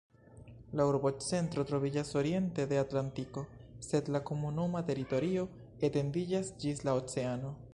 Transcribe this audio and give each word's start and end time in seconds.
La 0.79 0.85
urbocentro 0.91 1.65
troviĝas 1.71 2.09
oriente 2.21 2.65
de 2.71 2.79
Atlantiko, 2.83 3.43
sed 3.89 4.09
la 4.15 4.23
komunuma 4.31 4.81
teritorio 4.89 5.45
etendiĝas 5.89 6.51
ĝis 6.65 6.83
la 6.89 6.97
oceano. 7.03 7.55